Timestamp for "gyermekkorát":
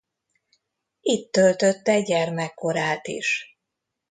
2.01-3.07